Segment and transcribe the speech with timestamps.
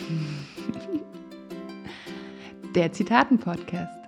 [2.74, 3.98] Der Zitaten-Podcast.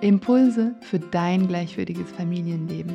[0.00, 2.92] Impulse für dein gleichwürdiges Familienleben.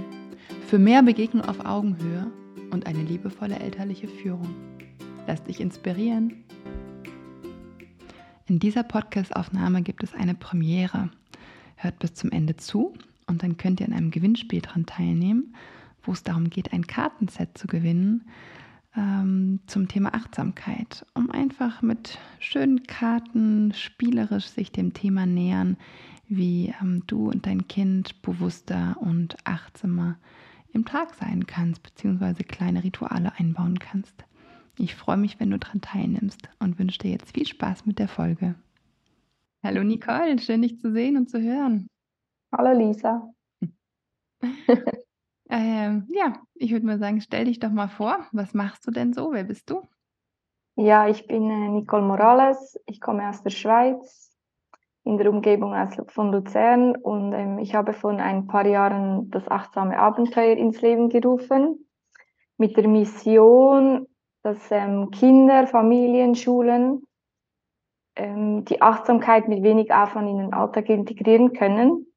[0.68, 2.32] Für mehr Begegnung auf Augenhöhe
[2.72, 4.48] und eine liebevolle elterliche Führung.
[5.28, 6.44] Lass dich inspirieren.
[8.46, 11.10] In dieser Podcast-Aufnahme gibt es eine Premiere.
[11.76, 12.94] Hört bis zum Ende zu
[13.28, 15.56] und dann könnt ihr an einem Gewinnspiel dran teilnehmen,
[16.04, 18.26] wo es darum geht, ein Kartenset zu gewinnen
[18.96, 25.78] ähm, zum Thema Achtsamkeit, um einfach mit schönen Karten spielerisch sich dem Thema nähern,
[26.28, 30.18] wie ähm, du und dein Kind bewusster und achtsamer
[30.72, 34.26] im Tag sein kannst, beziehungsweise kleine Rituale einbauen kannst.
[34.78, 38.08] Ich freue mich, wenn du daran teilnimmst und wünsche dir jetzt viel Spaß mit der
[38.08, 38.56] Folge.
[39.62, 41.88] Hallo Nicole, schön dich zu sehen und zu hören.
[42.52, 43.32] Hallo Lisa.
[45.54, 48.18] Ähm, ja, ich würde mal sagen, stell dich doch mal vor.
[48.32, 49.34] Was machst du denn so?
[49.34, 49.84] Wer bist du?
[50.76, 52.82] Ja, ich bin äh, Nicole Morales.
[52.88, 54.36] Ich komme aus der Schweiz,
[55.04, 55.76] in der Umgebung
[56.08, 61.10] von Luzern und ähm, ich habe vor ein paar Jahren das achtsame Abenteuer ins Leben
[61.10, 61.88] gerufen
[62.58, 64.08] mit der Mission,
[64.42, 67.04] dass ähm, Kinder, Familien, Schulen
[68.16, 72.08] ähm, die Achtsamkeit mit wenig Aufwand in den Alltag integrieren können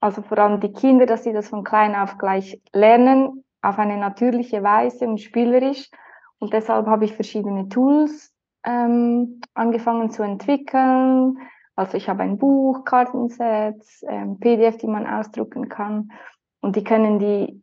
[0.00, 3.96] also vor allem die Kinder, dass sie das von klein auf gleich lernen, auf eine
[3.96, 5.90] natürliche Weise und spielerisch.
[6.38, 11.38] Und deshalb habe ich verschiedene Tools ähm, angefangen zu entwickeln.
[11.76, 16.12] Also ich habe ein Buch, Kartensets, ähm, PDF, die man ausdrucken kann.
[16.60, 17.62] Und die können die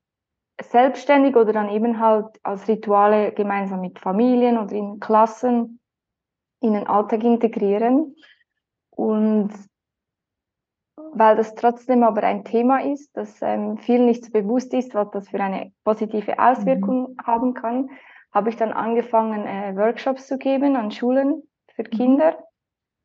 [0.61, 5.79] selbstständig oder dann eben halt als Rituale gemeinsam mit Familien oder in Klassen
[6.61, 8.15] in den Alltag integrieren.
[8.91, 9.51] Und
[11.15, 15.09] weil das trotzdem aber ein Thema ist, das ähm, vielen nicht so bewusst ist, was
[15.11, 17.17] das für eine positive Auswirkung mhm.
[17.25, 17.89] haben kann,
[18.33, 21.43] habe ich dann angefangen, äh, Workshops zu geben an Schulen
[21.75, 21.97] für mhm.
[21.97, 22.37] Kinder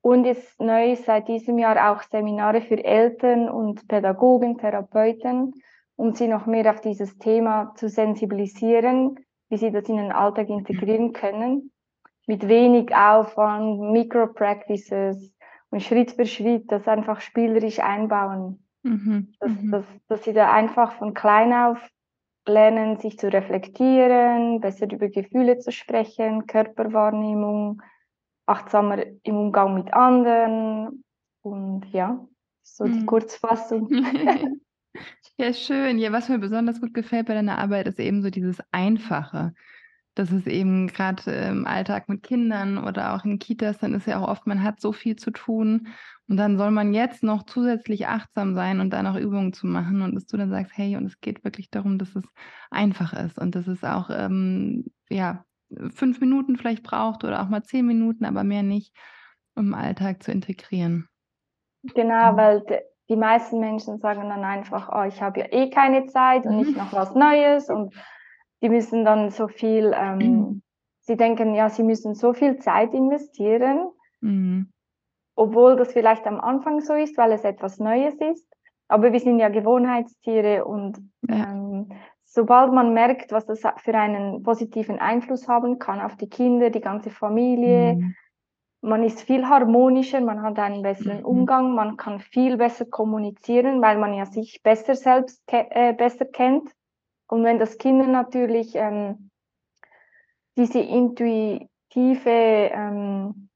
[0.01, 5.53] und jetzt neu seit diesem Jahr auch Seminare für Eltern und Pädagogen, Therapeuten,
[5.97, 9.19] um sie noch mehr auf dieses Thema zu sensibilisieren,
[9.49, 11.73] wie sie das in den Alltag integrieren können,
[12.27, 15.35] mit wenig Aufwand, Micro-Practices,
[15.71, 18.65] und Schritt für Schritt das einfach spielerisch einbauen.
[18.83, 19.33] Mhm.
[19.41, 19.71] Dass, mhm.
[19.71, 21.79] dass, dass sie da einfach von klein auf
[22.47, 27.83] lernen, sich zu reflektieren, besser über Gefühle zu sprechen, Körperwahrnehmung,
[28.47, 31.05] achtsamer im Umgang mit anderen.
[31.43, 32.27] Und ja,
[32.63, 33.07] so die mhm.
[33.07, 33.89] Kurzfassung.
[35.37, 35.99] ja, schön.
[35.99, 39.53] Ja, was mir besonders gut gefällt bei deiner Arbeit, ist eben so dieses Einfache
[40.19, 44.19] das ist eben gerade im Alltag mit Kindern oder auch in Kitas, dann ist ja
[44.19, 45.89] auch oft, man hat so viel zu tun.
[46.29, 50.03] Und dann soll man jetzt noch zusätzlich achtsam sein und da noch Übungen zu machen.
[50.03, 52.25] Und dass du dann sagst, hey, und es geht wirklich darum, dass es
[52.71, 55.45] einfach ist und dass es auch, ähm, ja,
[55.95, 58.93] fünf Minuten vielleicht braucht oder auch mal zehn Minuten, aber mehr nicht,
[59.55, 61.09] um im Alltag zu integrieren.
[61.95, 62.65] Genau, weil
[63.09, 66.77] die meisten Menschen sagen dann einfach, oh, ich habe ja eh keine Zeit und nicht
[66.77, 67.95] noch was Neues und
[68.63, 70.63] die müssen dann so viel, ähm,
[71.01, 73.89] sie denken, ja, sie müssen so viel Zeit investieren,
[74.21, 74.71] mhm.
[75.35, 78.47] obwohl das vielleicht am Anfang so ist, weil es etwas Neues ist.
[78.89, 80.99] Aber wir sind ja Gewohnheitstiere und
[81.29, 81.53] ja.
[81.53, 81.89] Ähm,
[82.29, 86.81] sobald man merkt, was das für einen positiven Einfluss haben kann auf die Kinder, die
[86.81, 88.15] ganze Familie, mhm.
[88.83, 91.27] man ist viel harmonischer, man hat einen besseren mhm.
[91.27, 96.27] Umgang, man kann viel besser kommunizieren, weil man ja sich besser selbst ke äh, besser
[96.27, 96.71] kennt.
[97.29, 99.31] Und wenn das Kinder natürlich ähm,
[100.57, 101.69] diese intuitive,
[102.25, 103.49] ähm,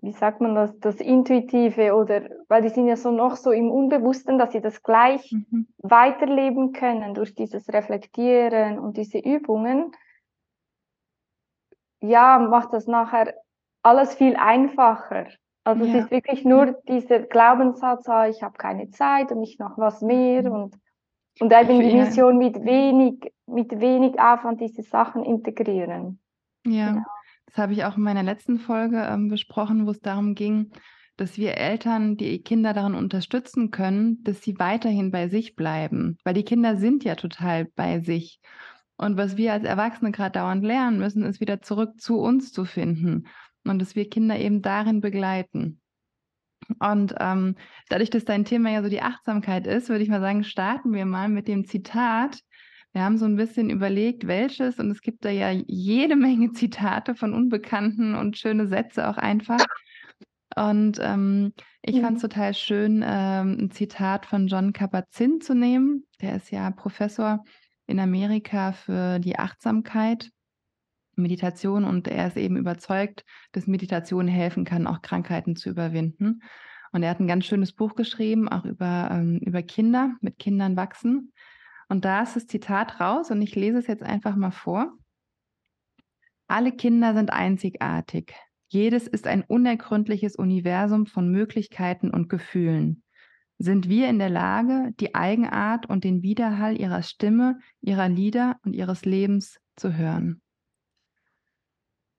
[0.00, 3.70] wie sagt man das, das Intuitive oder, weil die sind ja so noch so im
[3.70, 5.66] Unbewussten, dass sie das gleich mhm.
[5.78, 9.92] weiterleben können durch dieses Reflektieren und diese Übungen,
[12.00, 13.34] ja, macht das nachher
[13.82, 15.26] alles viel einfacher.
[15.64, 15.94] Also ja.
[15.94, 20.02] es ist wirklich nur dieser Glaubenssatz, ah, ich habe keine Zeit und nicht noch was
[20.02, 20.52] mehr mhm.
[20.52, 20.83] und
[21.40, 26.20] und eben die Mission mit wenig, mit wenig Aufwand diese Sachen integrieren.
[26.66, 27.04] Ja, genau.
[27.46, 30.70] das habe ich auch in meiner letzten Folge ähm, besprochen, wo es darum ging,
[31.16, 36.18] dass wir Eltern die Kinder daran unterstützen können, dass sie weiterhin bei sich bleiben.
[36.24, 38.40] Weil die Kinder sind ja total bei sich.
[38.96, 42.64] Und was wir als Erwachsene gerade dauernd lernen müssen, ist wieder zurück zu uns zu
[42.64, 43.26] finden.
[43.64, 45.80] Und dass wir Kinder eben darin begleiten.
[46.80, 47.56] Und ähm,
[47.88, 51.06] dadurch, dass dein Thema ja so die Achtsamkeit ist, würde ich mal sagen, starten wir
[51.06, 52.40] mal mit dem Zitat.
[52.92, 57.14] Wir haben so ein bisschen überlegt, welches, und es gibt da ja jede Menge Zitate
[57.14, 59.64] von Unbekannten und schöne Sätze auch einfach.
[60.56, 61.52] Und ähm,
[61.82, 66.06] ich fand es total schön, ähm, ein Zitat von John Kabat-Zinn zu nehmen.
[66.20, 67.44] Der ist ja Professor
[67.86, 70.30] in Amerika für die Achtsamkeit.
[71.16, 76.42] Meditation und er ist eben überzeugt, dass Meditation helfen kann, auch Krankheiten zu überwinden.
[76.92, 80.76] Und er hat ein ganz schönes Buch geschrieben, auch über, ähm, über Kinder, mit Kindern
[80.76, 81.32] wachsen.
[81.88, 84.92] Und da ist das Zitat raus und ich lese es jetzt einfach mal vor.
[86.46, 88.34] Alle Kinder sind einzigartig.
[88.68, 93.02] Jedes ist ein unergründliches Universum von Möglichkeiten und Gefühlen.
[93.58, 98.72] Sind wir in der Lage, die Eigenart und den Widerhall ihrer Stimme, ihrer Lieder und
[98.72, 100.42] ihres Lebens zu hören?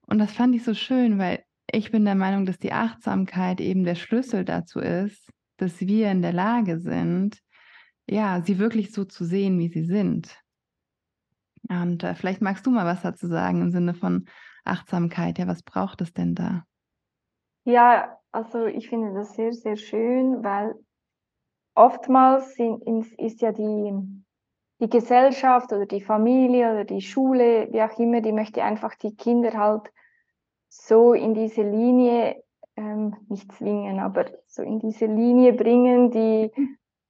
[0.07, 3.83] Und das fand ich so schön, weil ich bin der Meinung, dass die Achtsamkeit eben
[3.83, 7.39] der Schlüssel dazu ist, dass wir in der Lage sind,
[8.07, 10.39] ja, sie wirklich so zu sehen, wie sie sind.
[11.69, 14.27] Und äh, vielleicht magst du mal was dazu sagen im Sinne von
[14.63, 15.39] Achtsamkeit.
[15.39, 16.65] Ja, was braucht es denn da?
[17.63, 20.75] Ja, also ich finde das sehr, sehr schön, weil
[21.73, 22.83] oftmals sind,
[23.17, 24.23] ist ja die,
[24.79, 29.15] die Gesellschaft oder die Familie oder die Schule, wie auch immer, die möchte einfach die
[29.15, 29.91] Kinder halt
[30.67, 32.43] so in diese Linie,
[32.75, 36.51] ähm, nicht zwingen, aber so in diese Linie bringen, die,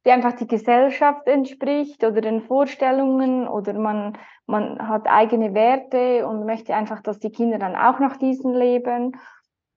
[0.06, 4.16] die einfach die Gesellschaft entspricht oder den Vorstellungen oder man,
[4.46, 9.18] man hat eigene Werte und möchte einfach, dass die Kinder dann auch nach diesen leben.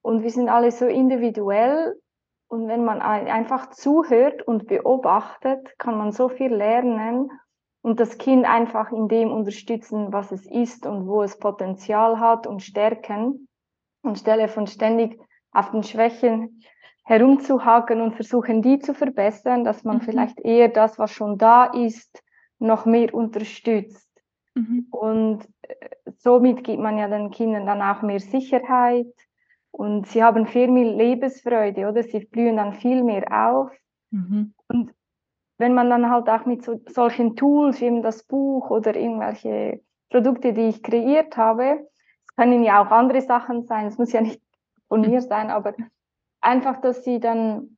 [0.02, 1.98] Und wir sind alle so individuell
[2.48, 7.30] und wenn man einfach zuhört und beobachtet, kann man so viel lernen
[7.88, 12.46] und das Kind einfach in dem unterstützen, was es ist und wo es Potenzial hat
[12.46, 13.48] und stärken
[14.02, 15.18] anstelle von ständig
[15.52, 16.62] auf den Schwächen
[17.04, 20.00] herumzuhaken und versuchen, die zu verbessern, dass man mhm.
[20.02, 22.22] vielleicht eher das, was schon da ist,
[22.58, 24.10] noch mehr unterstützt.
[24.54, 24.86] Mhm.
[24.90, 25.88] Und äh,
[26.18, 29.14] somit gibt man ja den Kindern dann auch mehr Sicherheit
[29.70, 32.02] und sie haben viel mehr Lebensfreude, oder?
[32.02, 33.70] Sie blühen dann viel mehr auf.
[34.10, 34.52] Mhm.
[34.68, 34.92] Und
[35.58, 39.80] wenn man dann halt auch mit so, solchen Tools wie eben das Buch oder irgendwelche
[40.10, 41.88] Produkte, die ich kreiert habe,
[42.36, 44.40] können ja auch andere Sachen sein, es muss ja nicht
[44.88, 45.74] von mir sein, aber
[46.40, 47.76] einfach, dass sie dann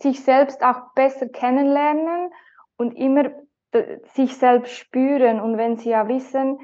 [0.00, 2.30] sich selbst auch besser kennenlernen
[2.76, 3.30] und immer
[4.14, 5.40] sich selbst spüren.
[5.40, 6.58] Und wenn sie ja wissen,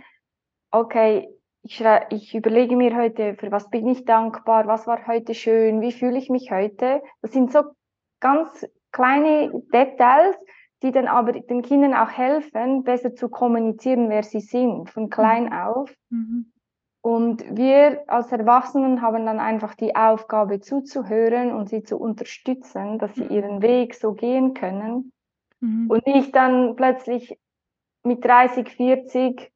[0.71, 1.29] okay,
[1.63, 5.93] ich, ich überlege mir heute, für was bin ich dankbar, was war heute schön, wie
[5.93, 7.03] fühle ich mich heute.
[7.23, 7.63] Das sind so
[8.21, 10.37] ganz kleine Details,
[10.83, 15.47] die dann aber den Kindern auch helfen, besser zu kommunizieren, wer sie sind, von klein
[15.47, 15.53] mhm.
[15.53, 15.95] auf.
[16.11, 16.53] Mhm.
[17.03, 23.15] Und wir als Erwachsenen haben dann einfach die Aufgabe zuzuhören und sie zu unterstützen, dass
[23.15, 23.31] sie mhm.
[23.31, 25.13] ihren Weg so gehen können.
[25.61, 25.91] Mhm.
[25.91, 27.39] Und nicht dann plötzlich
[28.05, 29.51] mit 30, 40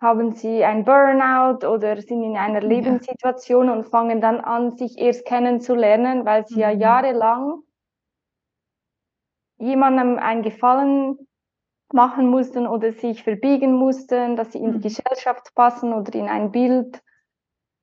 [0.00, 3.72] haben sie ein Burnout oder sind in einer Lebenssituation ja.
[3.72, 6.60] und fangen dann an, sich erst kennenzulernen, weil sie mhm.
[6.60, 7.62] ja jahrelang
[9.62, 11.18] jemandem einen Gefallen
[11.92, 14.82] machen mussten oder sich verbiegen mussten, dass sie in die mhm.
[14.82, 17.02] Gesellschaft passen oder in ein Bild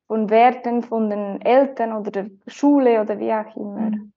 [0.08, 3.92] von Werten von den Eltern oder der Schule oder wie auch immer.
[3.92, 4.14] Mhm.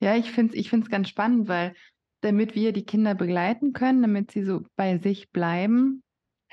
[0.00, 1.74] Ja, ich finde es ich find's ganz spannend, weil
[2.20, 6.02] damit wir die Kinder begleiten können, damit sie so bei sich bleiben,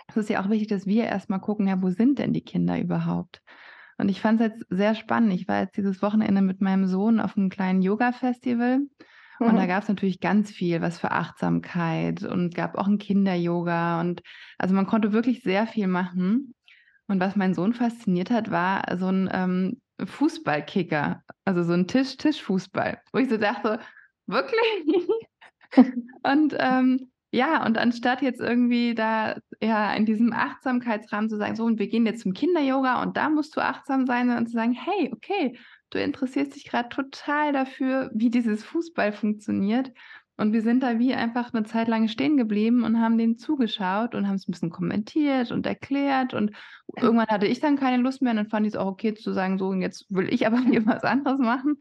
[0.08, 2.80] es ist ja auch wichtig, dass wir erstmal gucken, ja, wo sind denn die Kinder
[2.80, 3.42] überhaupt?
[3.98, 5.34] Und ich fand es jetzt sehr spannend.
[5.34, 8.82] Ich war jetzt dieses Wochenende mit meinem Sohn auf einem kleinen Yoga-Festival
[9.42, 9.68] und da mhm.
[9.68, 14.22] gab es natürlich ganz viel, was für Achtsamkeit und gab auch ein Kinder-Yoga und
[14.60, 16.54] also man konnte wirklich sehr viel machen.
[17.08, 23.00] Und was mein Sohn fasziniert hat, war so ein ähm, Fußballkicker, also so ein Tisch-Tisch-Fußball,
[23.12, 23.80] wo ich so dachte,
[24.28, 25.10] wirklich?
[26.24, 31.66] und ähm, ja, und anstatt jetzt irgendwie da ja in diesem Achtsamkeitsrahmen zu sagen, so
[31.66, 34.74] und wir gehen jetzt zum Kinder-Yoga und da musst du achtsam sein und zu sagen,
[34.74, 35.58] hey, okay,
[35.92, 39.92] du interessierst dich gerade total dafür, wie dieses Fußball funktioniert.
[40.38, 44.16] Und wir sind da wie einfach eine Zeit lang stehen geblieben und haben denen zugeschaut
[44.16, 46.34] und haben es ein bisschen kommentiert und erklärt.
[46.34, 46.52] Und
[46.98, 49.34] irgendwann hatte ich dann keine Lust mehr und dann fand ich es auch okay zu
[49.34, 51.78] sagen, so, und jetzt will ich aber hier was anderes machen.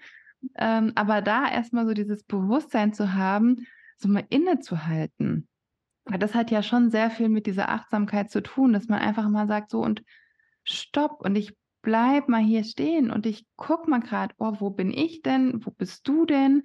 [0.57, 5.49] Ähm, aber da erstmal so dieses Bewusstsein zu haben, so mal innezuhalten.
[6.05, 9.29] Weil das hat ja schon sehr viel mit dieser Achtsamkeit zu tun, dass man einfach
[9.29, 10.03] mal sagt, so und
[10.65, 14.93] stopp und ich bleib mal hier stehen und ich guck mal gerade, oh, wo bin
[14.93, 15.65] ich denn?
[15.65, 16.63] Wo bist du denn?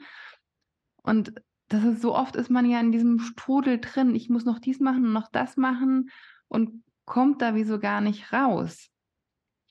[1.04, 1.34] Und
[1.68, 4.16] das ist so oft ist man ja in diesem Strudel drin.
[4.16, 6.10] Ich muss noch dies machen und noch das machen
[6.48, 8.90] und kommt da wie so gar nicht raus.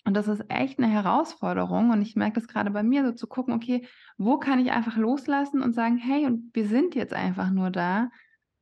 [0.05, 1.91] Und das ist echt eine Herausforderung.
[1.91, 3.87] Und ich merke das gerade bei mir, so zu gucken, okay,
[4.19, 8.11] wo kann ich einfach loslassen und sagen, hey, und wir sind jetzt einfach nur da.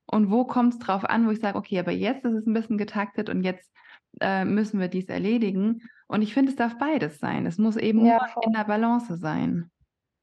[0.06, 2.52] Und wo kommt es drauf an, wo ich sage, okay, aber jetzt ist es ein
[2.52, 3.72] bisschen getaktet und jetzt
[4.20, 5.82] äh, müssen wir dies erledigen.
[6.08, 7.46] Und ich finde, es darf beides sein.
[7.46, 9.70] Es muss eben ja, in der Balance sein.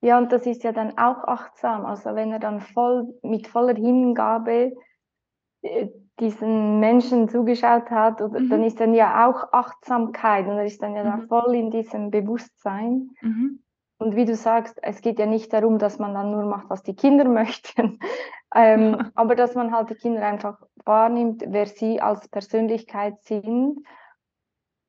[0.02, 1.86] Ja, und das ist ja dann auch achtsam.
[1.86, 4.74] Also wenn er dann voll mit voller Hingabe
[5.62, 5.88] äh,
[6.20, 8.50] diesen Menschen zugeschaut hat, oder, mhm.
[8.50, 11.22] dann ist dann ja auch Achtsamkeit und er ist dann ja mhm.
[11.22, 13.10] da voll in diesem Bewusstsein.
[13.22, 13.64] Mhm.
[14.00, 16.84] Und wie du sagst, es geht ja nicht darum, dass man dann nur macht, was
[16.84, 18.00] die Kinder möchten,
[18.56, 19.12] ähm, ja.
[19.14, 23.86] aber dass man halt die Kinder einfach wahrnimmt, wer sie als Persönlichkeit sind.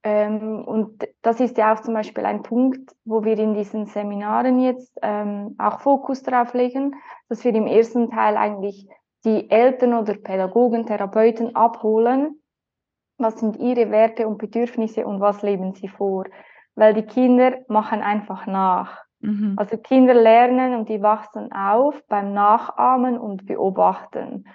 [0.03, 4.61] Ähm, und das ist ja auch zum Beispiel ein Punkt, wo wir in diesen Seminaren
[4.61, 6.95] jetzt ähm, auch Fokus darauf legen,
[7.29, 8.89] dass wir im ersten Teil eigentlich
[9.25, 12.41] die Eltern oder Pädagogen, Therapeuten abholen,
[13.19, 16.25] was sind ihre Werte und Bedürfnisse und was leben sie vor.
[16.75, 19.05] Weil die Kinder machen einfach nach.
[19.21, 19.55] Mhm.
[19.57, 24.47] Also Kinder lernen und die wachsen auf beim Nachahmen und Beobachten.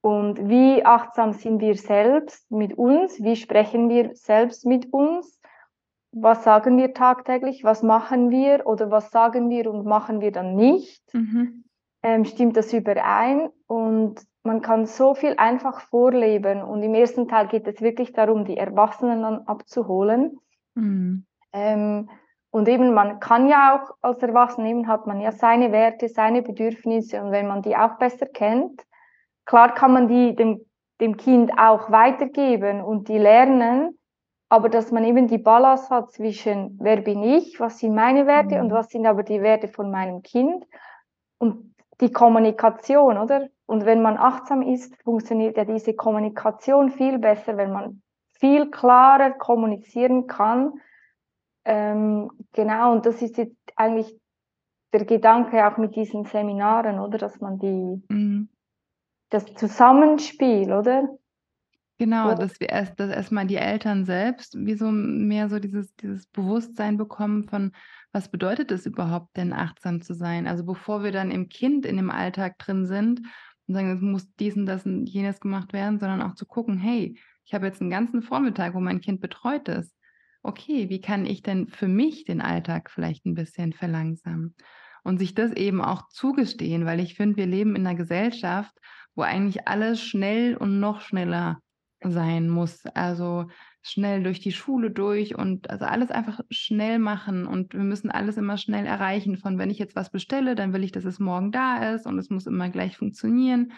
[0.00, 3.20] Und wie achtsam sind wir selbst mit uns?
[3.22, 5.40] Wie sprechen wir selbst mit uns?
[6.12, 7.64] Was sagen wir tagtäglich?
[7.64, 11.02] Was machen wir oder was sagen wir und machen wir dann nicht?
[11.12, 11.64] Mhm
[12.06, 16.62] ähm, stimmt das überein und man kann so viel einfach vorleben.
[16.62, 20.38] Und im ersten Teil geht es wirklich darum, die Erwachsenen dann abzuholen.
[20.74, 21.26] Mhm.
[21.56, 22.10] Ähm,
[22.50, 26.42] und eben, man kann ja auch als Erwachsener, eben hat man ja seine Werte, seine
[26.42, 28.82] Bedürfnisse und wenn man die auch besser kennt,
[29.46, 30.60] klar kann man die dem,
[31.00, 33.98] dem Kind auch weitergeben und die lernen,
[34.48, 38.56] aber dass man eben die Balance hat zwischen, wer bin ich, was sind meine Werte
[38.56, 38.60] mhm.
[38.62, 40.64] und was sind aber die Werte von meinem Kind.
[41.38, 43.48] Und die Kommunikation, oder?
[43.66, 48.02] Und wenn man achtsam ist, funktioniert ja diese Kommunikation viel besser, wenn man
[48.38, 50.74] viel klarer kommunizieren kann.
[51.68, 54.16] Ähm, genau, und das ist jetzt eigentlich
[54.92, 57.18] der Gedanke auch mit diesen Seminaren, oder?
[57.18, 58.48] Dass man die, mhm.
[59.30, 61.08] das Zusammenspiel, oder?
[61.98, 66.26] Genau, dass wir erst, dass erstmal die Eltern selbst wie so mehr so dieses, dieses
[66.26, 67.72] Bewusstsein bekommen von,
[68.12, 70.46] was bedeutet es überhaupt denn, achtsam zu sein?
[70.46, 73.22] Also bevor wir dann im Kind in dem Alltag drin sind
[73.66, 76.76] und sagen, es muss dies und das und jenes gemacht werden, sondern auch zu gucken,
[76.78, 79.95] hey, ich habe jetzt einen ganzen Vormittag, wo mein Kind betreut ist.
[80.46, 84.54] Okay, wie kann ich denn für mich den Alltag vielleicht ein bisschen verlangsamen?
[85.02, 88.72] Und sich das eben auch zugestehen, weil ich finde, wir leben in einer Gesellschaft,
[89.16, 91.58] wo eigentlich alles schnell und noch schneller
[92.00, 92.86] sein muss.
[92.86, 93.48] Also
[93.82, 98.36] schnell durch die Schule durch und also alles einfach schnell machen und wir müssen alles
[98.36, 99.38] immer schnell erreichen.
[99.38, 102.20] Von wenn ich jetzt was bestelle, dann will ich, dass es morgen da ist und
[102.20, 103.72] es muss immer gleich funktionieren.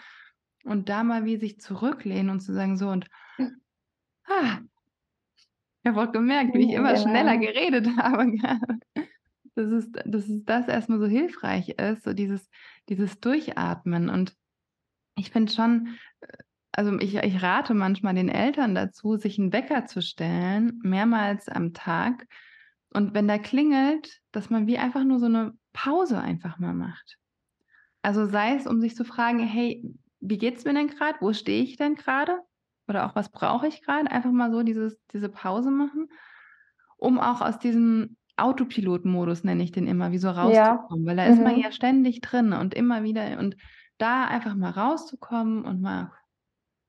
[0.65, 3.07] Und da mal wie sich zurücklehnen und zu sagen, so und
[4.27, 4.59] ah,
[5.89, 7.09] ich habe auch gemerkt, wie ich immer genau.
[7.09, 8.31] schneller geredet habe.
[9.55, 12.49] Das ist, dass es das erstmal so hilfreich ist, so dieses,
[12.87, 14.09] dieses Durchatmen.
[14.09, 14.35] Und
[15.15, 15.97] ich finde schon,
[16.71, 21.73] also ich, ich rate manchmal den Eltern dazu, sich einen Wecker zu stellen, mehrmals am
[21.73, 22.25] Tag.
[22.93, 27.17] Und wenn der klingelt, dass man wie einfach nur so eine Pause einfach mal macht.
[28.01, 29.83] Also sei es, um sich zu fragen, hey,
[30.21, 31.17] wie geht's mir denn gerade?
[31.21, 32.39] Wo stehe ich denn gerade?
[32.89, 34.09] Oder auch was brauche ich gerade?
[34.09, 36.09] Einfach mal so dieses, diese Pause machen,
[36.97, 41.09] um auch aus diesem Autopilot-Modus, nenne ich den immer, wie so rauszukommen, ja.
[41.09, 41.33] weil da mhm.
[41.33, 41.61] ist man mhm.
[41.61, 43.55] ja ständig drin und immer wieder und
[43.97, 46.11] da einfach mal rauszukommen und mal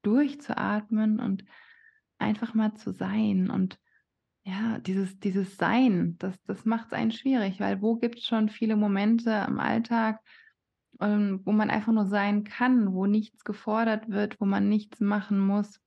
[0.03, 1.45] durchzuatmen und
[2.19, 3.51] einfach mal zu sein.
[3.51, 3.79] Und
[4.45, 8.49] ja, dieses, dieses Sein, das, das macht es einen schwierig, weil wo gibt es schon
[8.49, 10.21] viele Momente im Alltag,
[11.01, 15.39] ähm, wo man einfach nur sein kann, wo nichts gefordert wird, wo man nichts machen
[15.39, 15.81] muss.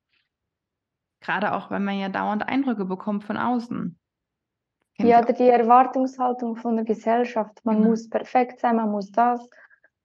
[1.24, 3.98] Gerade auch, wenn man ja dauernd Eindrücke bekommt von außen.
[5.00, 7.60] ja, oder die Erwartungshaltung von der Gesellschaft.
[7.64, 7.90] Man genau.
[7.90, 9.48] muss perfekt sein, man muss das.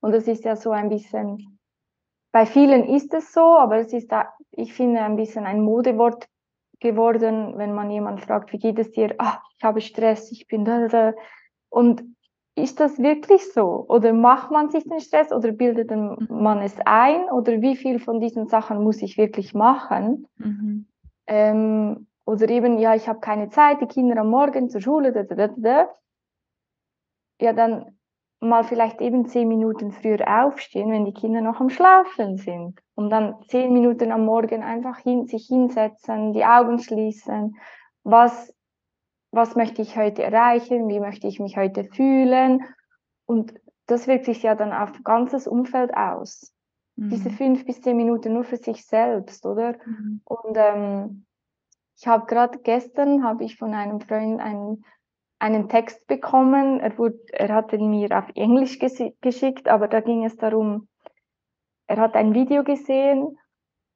[0.01, 1.59] Und das ist ja so ein bisschen
[2.33, 6.29] bei vielen ist es so, aber es ist, da, ich finde, ein bisschen ein Modewort
[6.81, 9.15] geworden, wenn man jemand fragt, wie geht es dir?
[9.19, 11.15] Ah, ich habe Stress, ich bin da, da.
[11.71, 12.05] Und
[12.55, 13.87] ist das wirklich so?
[13.89, 17.25] Oder macht man sich den Stress oder bildet man es ein?
[17.31, 20.27] Oder wie viel von diesen Sachen muss ich wirklich machen?
[20.37, 20.87] Mhm.
[21.29, 25.23] Ähm, oder eben, ja, ich habe keine Zeit, die Kinder am Morgen zur Schule, da,
[25.23, 25.89] da, da,
[27.41, 27.99] ja, dann
[28.41, 32.81] mal vielleicht eben zehn Minuten früher aufstehen, wenn die Kinder noch am Schlafen sind.
[32.95, 37.57] Und dann zehn Minuten am Morgen einfach hin, sich hinsetzen, die Augen schließen.
[38.05, 38.55] Was,
[39.33, 40.89] was möchte ich heute erreichen?
[40.89, 42.65] Wie möchte ich mich heute fühlen?
[43.27, 43.55] Und
[43.87, 46.53] das wirkt sich ja dann auf ganzes Umfeld aus.
[46.99, 47.11] Mhm.
[47.11, 49.77] Diese fünf bis zehn Minuten nur für sich selbst, oder?
[49.87, 50.21] Mhm.
[50.25, 51.27] Und ähm,
[51.97, 54.85] ich habe gerade gestern habe ich von einem Freund einen
[55.41, 56.81] einen Text bekommen.
[56.81, 58.81] Er, wurde, er hat ihn mir auf Englisch
[59.21, 60.89] geschickt, aber da ging es darum,
[61.87, 63.39] er hat ein Video gesehen,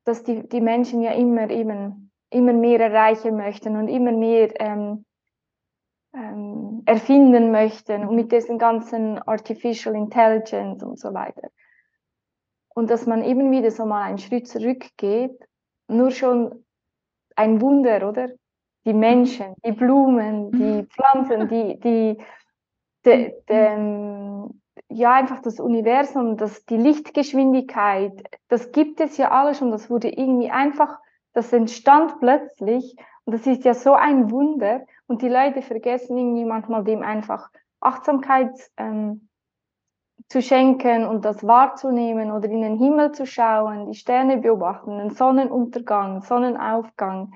[0.05, 5.05] dass die, die Menschen ja immer eben immer mehr erreichen möchten und immer mehr ähm,
[6.15, 11.49] ähm, erfinden möchten und mit diesen ganzen Artificial Intelligence und so weiter.
[12.75, 15.39] Und dass man eben wieder so mal einen Schritt zurückgeht
[15.89, 16.65] nur schon
[17.37, 18.29] ein Wunder, oder?
[18.85, 22.19] Die Menschen, die Blumen, die Pflanzen, die, die,
[23.05, 24.49] de, de,
[24.89, 28.13] ja, einfach das Universum, das, die Lichtgeschwindigkeit,
[28.49, 30.99] das gibt es ja alles und das wurde irgendwie einfach,
[31.33, 32.97] das entstand plötzlich.
[33.25, 34.85] Und das ist ja so ein Wunder.
[35.07, 37.51] Und die Leute vergessen irgendwie manchmal dem einfach
[37.81, 39.29] Achtsamkeit ähm,
[40.33, 45.11] zu schenken und das wahrzunehmen oder in den Himmel zu schauen, die Sterne beobachten, den
[45.11, 47.35] Sonnenuntergang, Sonnenaufgang.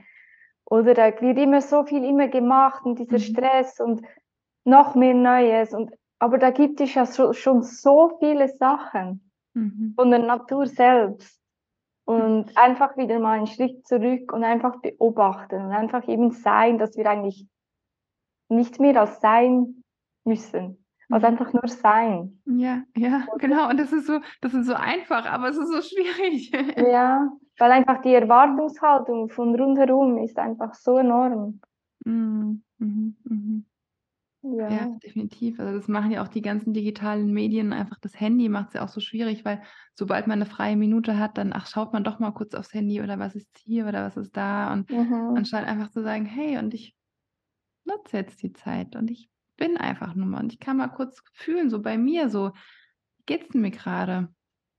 [0.64, 3.22] Oder da wird immer so viel immer gemacht und dieser mhm.
[3.22, 4.00] Stress und
[4.64, 5.74] noch mehr Neues.
[5.74, 9.92] Und, aber da gibt es ja so, schon so viele Sachen mhm.
[9.94, 11.38] von der Natur selbst.
[12.06, 16.96] Und einfach wieder mal einen Schritt zurück und einfach beobachten und einfach eben sein, dass
[16.96, 17.46] wir eigentlich
[18.48, 19.82] nicht mehr als sein
[20.24, 20.85] müssen.
[21.08, 22.40] Also einfach nur sein.
[22.46, 23.70] Ja, ja, genau.
[23.70, 26.50] Und das ist so, das ist so einfach, aber es ist so schwierig.
[26.92, 31.60] Ja, weil einfach die Erwartungshaltung von rundherum ist einfach so enorm.
[32.04, 33.66] Mhm, mhm, mhm.
[34.42, 34.68] Ja.
[34.68, 34.86] ja.
[35.02, 35.58] definitiv.
[35.58, 38.84] Also das machen ja auch die ganzen digitalen Medien, einfach das Handy macht es ja
[38.84, 39.62] auch so schwierig, weil
[39.94, 43.00] sobald man eine freie Minute hat, dann ach, schaut man doch mal kurz aufs Handy
[43.00, 45.34] oder was ist hier oder was ist da und mhm.
[45.36, 46.94] anstatt einfach zu sagen, hey, und ich
[47.84, 51.22] nutze jetzt die Zeit und ich bin einfach nur mal und ich kann mal kurz
[51.32, 52.52] fühlen, so bei mir, so,
[53.18, 54.28] wie geht's denn mir gerade?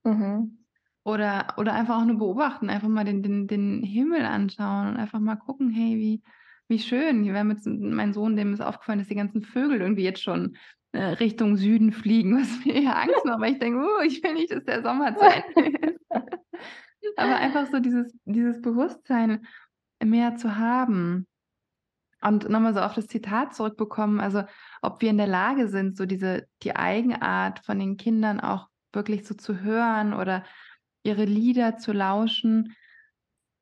[0.03, 0.65] Mhm.
[1.03, 5.19] Oder, oder einfach auch nur beobachten, einfach mal den, den, den Himmel anschauen und einfach
[5.19, 6.21] mal gucken, hey, wie,
[6.67, 7.23] wie schön.
[7.23, 10.57] Wir haben jetzt mein Sohn, dem ist aufgefallen, dass die ganzen Vögel irgendwie jetzt schon
[10.91, 14.33] äh, Richtung Süden fliegen, was mir ja Angst macht, weil ich denke, oh, ich will
[14.33, 16.05] nicht, dass der Sommer zu Ende ist.
[17.15, 19.45] Aber einfach so dieses, dieses Bewusstsein
[20.03, 21.25] mehr zu haben.
[22.27, 24.43] Und nochmal so auf das Zitat zurückbekommen, also
[24.81, 29.25] ob wir in der Lage sind, so diese, die Eigenart von den Kindern auch wirklich
[29.25, 30.43] so zu hören oder
[31.03, 32.75] ihre Lieder zu lauschen.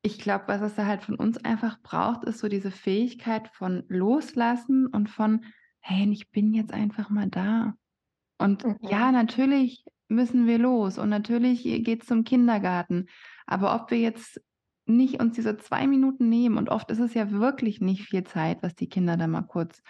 [0.01, 3.83] Ich glaube, was es da halt von uns einfach braucht, ist so diese Fähigkeit von
[3.87, 5.45] Loslassen und von,
[5.79, 7.73] hey, ich bin jetzt einfach mal da.
[8.39, 8.77] Und mhm.
[8.81, 13.07] ja, natürlich müssen wir los und natürlich geht es zum Kindergarten.
[13.45, 14.41] Aber ob wir jetzt
[14.85, 18.61] nicht uns diese zwei Minuten nehmen und oft ist es ja wirklich nicht viel Zeit,
[18.61, 19.81] was die Kinder da mal kurz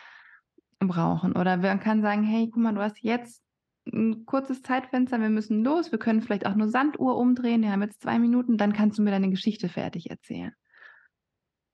[0.80, 1.36] brauchen.
[1.36, 3.44] Oder man kann sagen, hey, guck mal, du hast jetzt
[3.92, 7.84] ein kurzes Zeitfenster, wir müssen los, wir können vielleicht auch nur Sanduhr umdrehen, wir haben
[7.84, 10.54] jetzt zwei Minuten, dann kannst du mir deine Geschichte fertig erzählen.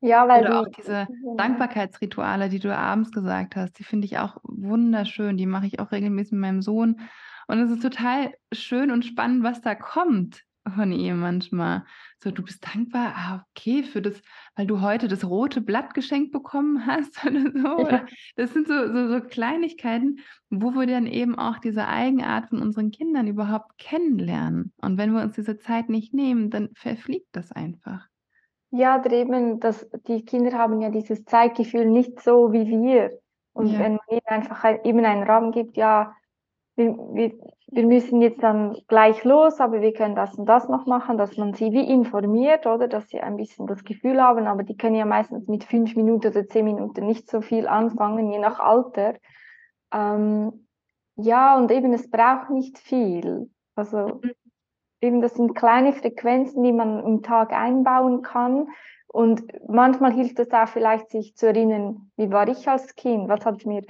[0.01, 1.07] Ja, weil Oder auch diese
[1.37, 5.37] Dankbarkeitsrituale, die du abends gesagt hast, die finde ich auch wunderschön.
[5.37, 6.99] Die mache ich auch regelmäßig mit meinem Sohn.
[7.47, 10.43] Und es ist total schön und spannend, was da kommt
[10.75, 11.83] von ihm manchmal.
[12.19, 14.21] So, du bist dankbar, ah, okay, für das,
[14.55, 17.75] weil du heute das rote Blatt geschenkt bekommen hast oder so.
[17.77, 20.19] Oder das sind so, so, so Kleinigkeiten,
[20.49, 24.73] wo wir dann eben auch diese Eigenart von unseren Kindern überhaupt kennenlernen.
[24.81, 28.07] Und wenn wir uns diese Zeit nicht nehmen, dann verfliegt das einfach.
[28.69, 33.19] Ja, eben, dass die Kinder haben ja dieses Zeitgefühl nicht so wie wir.
[33.53, 33.79] Und ja.
[33.79, 36.15] wenn man ihnen einfach eben einen Rahmen gibt, ja,
[36.75, 37.31] wir, wir,
[37.67, 41.37] wir müssen jetzt dann gleich los, aber wir können das und das noch machen, dass
[41.37, 44.95] man sie wie informiert, oder, dass sie ein bisschen das Gefühl haben, aber die können
[44.95, 49.15] ja meistens mit fünf Minuten oder zehn Minuten nicht so viel anfangen, je nach Alter.
[49.93, 50.67] Ähm,
[51.15, 53.49] ja, und eben, es braucht nicht viel.
[53.75, 54.21] Also,
[55.01, 58.67] eben, das sind kleine Frequenzen, die man im Tag einbauen kann.
[59.07, 63.27] Und manchmal hilft es auch vielleicht, sich zu erinnern, wie war ich als Kind?
[63.27, 63.81] Was hat mir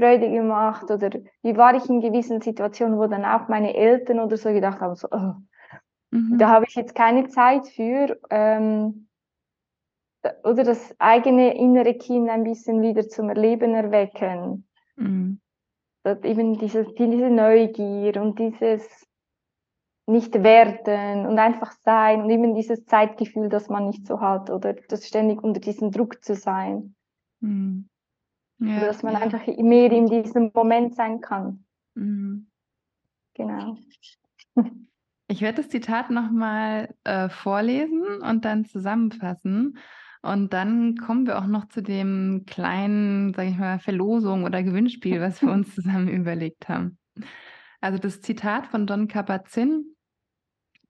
[0.00, 1.10] Freude gemacht oder
[1.42, 4.94] wie war ich in gewissen Situationen, wo dann auch meine Eltern oder so gedacht haben,
[4.94, 5.34] so, oh,
[6.10, 6.38] mhm.
[6.38, 8.18] da habe ich jetzt keine Zeit für.
[8.30, 9.08] Ähm,
[10.44, 14.68] oder das eigene innere Kind ein bisschen wieder zum Erleben erwecken.
[14.96, 15.40] Mhm.
[16.02, 19.06] Dass eben diese, diese Neugier und dieses
[20.06, 24.74] nicht werden und einfach sein und eben dieses Zeitgefühl, das man nicht so hat oder
[24.74, 26.94] das ständig unter diesem Druck zu sein.
[27.40, 27.88] Mhm.
[28.60, 29.20] Ja, dass man ja.
[29.20, 31.64] einfach mehr in diesem Moment sein kann.
[31.94, 32.46] Mhm.
[33.34, 33.76] Genau.
[35.28, 39.78] Ich werde das Zitat nochmal äh, vorlesen und dann zusammenfassen.
[40.22, 45.20] Und dann kommen wir auch noch zu dem kleinen, sage ich mal, Verlosung oder Gewinnspiel,
[45.20, 46.98] was wir uns zusammen überlegt haben.
[47.80, 49.96] Also das Zitat von Don Kapazin.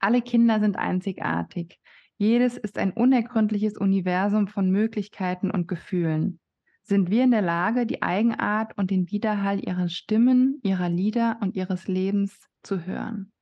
[0.00, 1.78] Alle Kinder sind einzigartig.
[2.16, 6.40] Jedes ist ein unergründliches Universum von Möglichkeiten und Gefühlen
[6.82, 11.54] sind wir in der Lage, die Eigenart und den Widerhall ihrer Stimmen, ihrer Lieder und
[11.54, 13.32] ihres Lebens zu hören.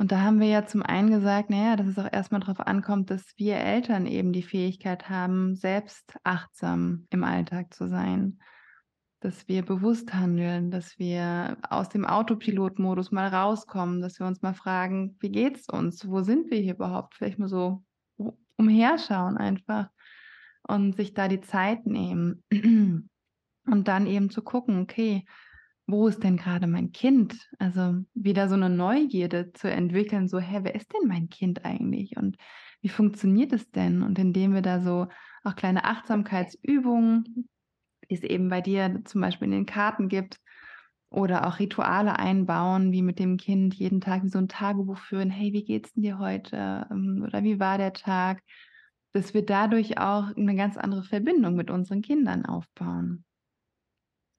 [0.00, 3.10] Und da haben wir ja zum einen gesagt, naja, dass es auch erstmal darauf ankommt,
[3.10, 8.38] dass wir Eltern eben die Fähigkeit haben, selbst achtsam im Alltag zu sein.
[9.20, 14.54] Dass wir bewusst handeln, dass wir aus dem Autopilotmodus mal rauskommen, dass wir uns mal
[14.54, 16.08] fragen, wie geht's uns?
[16.08, 17.14] Wo sind wir hier überhaupt?
[17.14, 17.84] Vielleicht mal so
[18.56, 19.90] umherschauen einfach
[20.70, 22.42] und sich da die Zeit nehmen
[23.66, 25.24] und dann eben zu gucken, okay,
[25.86, 27.48] wo ist denn gerade mein Kind?
[27.58, 32.16] Also wieder so eine Neugierde zu entwickeln, so, hä, wer ist denn mein Kind eigentlich?
[32.16, 32.36] Und
[32.80, 34.02] wie funktioniert es denn?
[34.02, 35.08] Und indem wir da so
[35.42, 37.48] auch kleine Achtsamkeitsübungen,
[38.08, 40.38] die es eben bei dir zum Beispiel in den Karten gibt,
[41.10, 45.28] oder auch Rituale einbauen, wie mit dem Kind jeden Tag wie so ein Tagebuch führen,
[45.28, 46.86] hey, wie geht's denn dir heute?
[46.90, 48.42] Ähm, oder wie war der Tag?
[49.12, 53.24] Dass wir dadurch auch eine ganz andere Verbindung mit unseren Kindern aufbauen.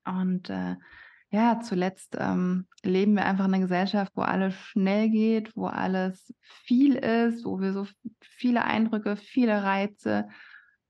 [0.06, 0.76] Und äh,
[1.30, 6.34] ja, zuletzt ähm, leben wir einfach in einer Gesellschaft, wo alles schnell geht, wo alles
[6.42, 7.88] viel ist, wo wir so
[8.20, 10.28] viele Eindrücke, viele Reize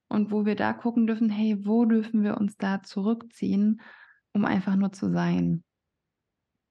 [0.07, 3.81] und wo wir da gucken dürfen, hey, wo dürfen wir uns da zurückziehen,
[4.33, 5.63] um einfach nur zu sein.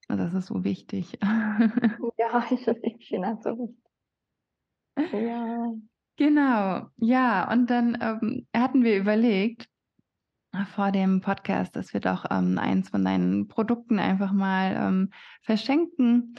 [0.09, 1.17] Und das ist so wichtig.
[1.23, 2.65] ja, ich
[3.07, 3.81] finde das so wichtig.
[5.13, 5.73] Ja.
[6.21, 9.71] Genau, ja, und dann ähm, hatten wir überlegt,
[10.75, 16.35] vor dem Podcast, dass wir doch ähm, eins von deinen Produkten einfach mal ähm, verschenken.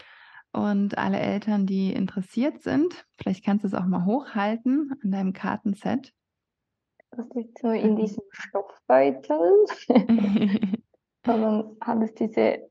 [0.51, 5.33] Und alle Eltern, die interessiert sind, vielleicht kannst du es auch mal hochhalten an deinem
[5.33, 6.13] Kartenset.
[7.09, 7.95] Das liegt so in mhm.
[7.95, 9.65] diesem Stoffbeutel.
[9.87, 10.83] Und
[11.23, 12.69] dann hat es diese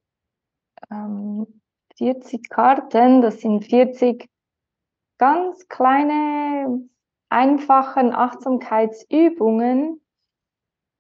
[0.93, 1.61] ähm,
[1.97, 4.31] 40 Karten, das sind 40
[5.19, 6.89] ganz kleine,
[7.31, 10.01] einfachen Achtsamkeitsübungen,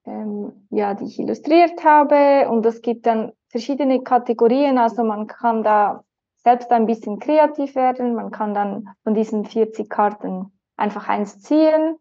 [0.06, 2.48] ähm, ja, die ich illustriert habe.
[2.48, 4.78] Und es gibt dann verschiedene Kategorien.
[4.78, 6.04] Also man kann da
[6.36, 8.14] selbst ein bisschen kreativ werden.
[8.14, 11.96] Man kann dann von diesen 40 Karten einfach eins ziehen.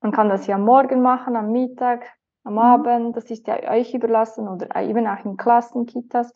[0.00, 2.06] Man kann das ja morgen machen, am Mittag,
[2.42, 2.58] am mhm.
[2.58, 3.16] Abend.
[3.16, 6.32] Das ist ja euch überlassen oder eben auch in Klassen, Kitas.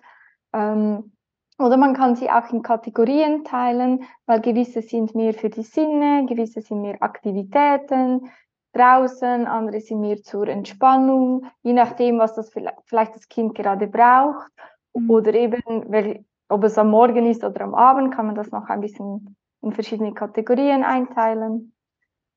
[0.52, 1.13] Ähm,
[1.58, 6.26] oder man kann sie auch in Kategorien teilen, weil gewisse sind mehr für die Sinne,
[6.26, 8.30] gewisse sind mehr Aktivitäten,
[8.72, 14.50] draußen, andere sind mehr zur Entspannung, je nachdem, was das vielleicht das Kind gerade braucht.
[14.94, 15.10] Mhm.
[15.10, 18.80] Oder eben, ob es am Morgen ist oder am Abend, kann man das noch ein
[18.80, 21.74] bisschen in verschiedene Kategorien einteilen.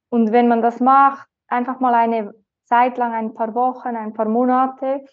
[0.10, 2.34] Und wenn man das macht, einfach mal eine
[2.66, 5.04] Zeit lang, ein paar Wochen, ein paar Monate,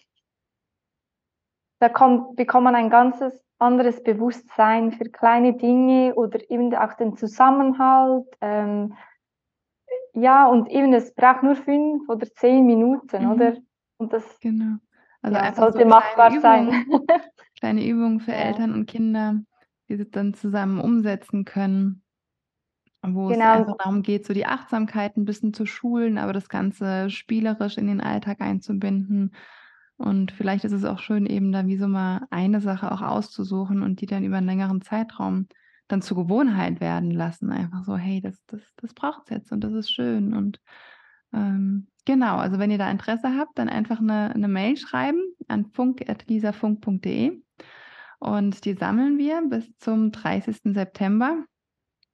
[1.79, 7.15] da kommt, bekommt man ein ganzes anderes Bewusstsein für kleine Dinge oder eben auch den
[7.15, 8.95] Zusammenhalt, ähm,
[10.15, 13.31] ja, und eben, es braucht nur fünf oder zehn Minuten, mhm.
[13.31, 13.57] oder?
[13.97, 14.77] Und das genau.
[15.21, 16.85] also ja, sollte so machbar Übung, sein.
[17.59, 18.37] kleine Übungen für ja.
[18.37, 19.41] Eltern und Kinder,
[19.89, 22.01] die sie dann zusammen umsetzen können.
[23.01, 23.33] Wo genau.
[23.33, 27.77] es einfach darum geht, so die Achtsamkeit ein bisschen zu schulen, aber das Ganze spielerisch
[27.77, 29.35] in den Alltag einzubinden.
[29.97, 33.81] Und vielleicht ist es auch schön, eben da wie so mal eine Sache auch auszusuchen
[33.81, 35.47] und die dann über einen längeren Zeitraum
[35.87, 37.51] dann zur Gewohnheit werden lassen.
[37.51, 40.33] Einfach so, hey, das, das, das braucht es jetzt und das ist schön.
[40.33, 40.59] Und
[41.33, 45.65] ähm, genau, also wenn ihr da Interesse habt, dann einfach eine, eine Mail schreiben an
[45.71, 47.41] funk.lisafunk.de
[48.19, 50.73] und die sammeln wir bis zum 30.
[50.73, 51.45] September.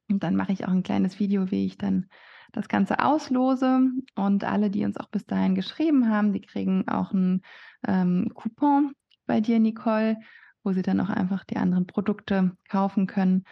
[0.09, 2.07] Und dann mache ich auch ein kleines Video, wie ich dann
[2.51, 3.89] das Ganze auslose.
[4.15, 7.41] Und alle, die uns auch bis dahin geschrieben haben, die kriegen auch einen
[7.87, 8.93] ähm, Coupon
[9.25, 10.17] bei dir, Nicole,
[10.63, 13.45] wo sie dann auch einfach die anderen Produkte kaufen können.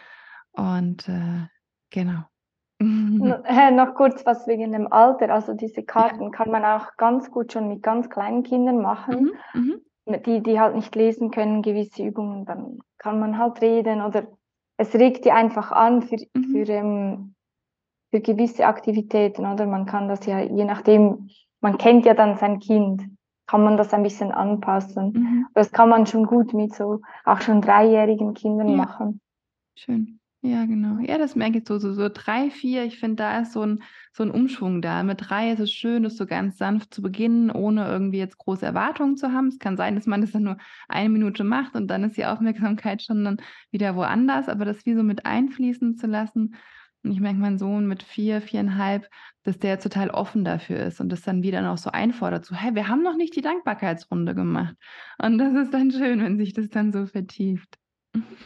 [0.52, 1.46] Und äh,
[1.90, 2.24] genau.
[2.80, 5.32] Noch kurz was wegen dem Alter.
[5.32, 6.30] Also diese Karten ja.
[6.30, 10.22] kann man auch ganz gut schon mit ganz kleinen Kindern machen, mhm, mhm.
[10.22, 12.46] die, die halt nicht lesen können, gewisse Übungen.
[12.46, 14.26] Dann kann man halt reden oder
[14.78, 16.44] es regt die einfach an für, mhm.
[16.52, 17.34] für, ähm,
[18.10, 19.46] für gewisse Aktivitäten.
[19.46, 21.28] Oder man kann das ja, je nachdem,
[21.60, 23.02] man kennt ja dann sein Kind
[23.50, 25.12] kann man das ein bisschen anpassen.
[25.12, 25.46] Mhm.
[25.54, 28.76] Das kann man schon gut mit so auch schon dreijährigen Kindern ja.
[28.76, 29.20] machen.
[29.74, 30.20] Schön.
[30.40, 31.00] Ja, genau.
[31.00, 33.82] Ja, das merke ich so, so, so drei, vier, ich finde, da ist so ein,
[34.12, 35.02] so ein Umschwung da.
[35.02, 38.64] Mit drei ist es schön, das so ganz sanft zu beginnen, ohne irgendwie jetzt große
[38.64, 39.48] Erwartungen zu haben.
[39.48, 40.56] Es kann sein, dass man das dann nur
[40.88, 43.38] eine Minute macht und dann ist die Aufmerksamkeit schon dann
[43.72, 46.54] wieder woanders, aber das wie so mit einfließen zu lassen
[47.02, 49.08] und ich merke, mein Sohn mit vier, viereinhalb,
[49.42, 52.74] dass der total offen dafür ist und das dann wieder noch so einfordert, so, hey,
[52.74, 54.74] wir haben noch nicht die Dankbarkeitsrunde gemacht.
[55.22, 57.78] Und das ist dann schön, wenn sich das dann so vertieft.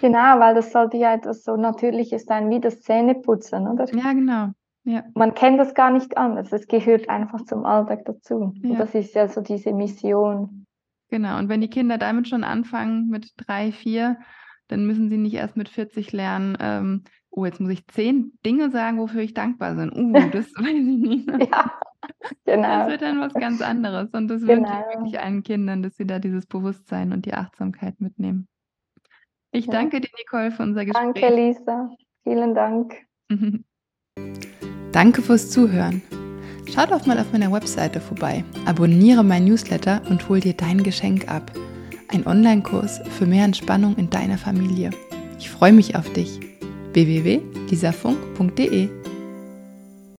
[0.01, 3.87] Genau, weil das sollte ja etwas so Natürliches sein, wie das Zähneputzen, oder?
[3.95, 4.51] Ja, genau.
[4.85, 5.03] Ja.
[5.15, 6.53] Man kennt das gar nicht anders.
[6.53, 8.53] Es gehört einfach zum Alltag dazu.
[8.57, 8.71] Ja.
[8.71, 10.67] Und das ist ja so diese Mission.
[11.09, 11.39] Genau.
[11.39, 14.19] Und wenn die Kinder damit schon anfangen, mit drei, vier,
[14.69, 18.71] dann müssen sie nicht erst mit 40 lernen, ähm, oh, jetzt muss ich zehn Dinge
[18.71, 19.93] sagen, wofür ich dankbar bin.
[19.93, 21.29] Uh, das weiß ich nicht.
[21.51, 21.73] ja,
[22.45, 22.79] genau.
[22.79, 24.11] Das wird dann was ganz anderes.
[24.13, 24.57] Und das genau.
[24.57, 28.49] wünsche ich wirklich allen Kindern, dass sie da dieses Bewusstsein und die Achtsamkeit mitnehmen.
[29.53, 29.73] Ich ja.
[29.73, 31.15] danke dir, Nicole, für unser Gespräch.
[31.15, 31.91] Danke, Lisa.
[32.23, 32.95] Vielen Dank.
[34.93, 36.03] Danke fürs Zuhören.
[36.73, 41.29] Schau doch mal auf meiner Webseite vorbei, abonniere mein Newsletter und hol dir dein Geschenk
[41.29, 41.53] ab.
[42.15, 44.91] Ein Online-Kurs für mehr Entspannung in deiner Familie.
[45.41, 46.39] Ich freue mich auf dich.
[46.93, 48.89] www.lisafunk.de